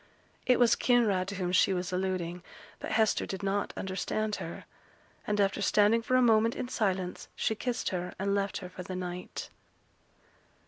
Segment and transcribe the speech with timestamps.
[0.47, 2.41] It was Kinraid to whom she was alluding;
[2.79, 4.65] but Hester did not understand her;
[5.27, 8.81] and after standing for a moment in silence, she kissed her, and left her for
[8.81, 9.49] the night.